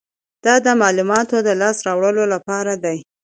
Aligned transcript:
دا 0.45 0.55
د 0.65 0.67
معلوماتو 0.81 1.37
د 1.47 1.49
لاسته 1.61 1.81
راوړلو 1.89 2.23
لپاره 2.33 2.73
دی. 2.83 2.97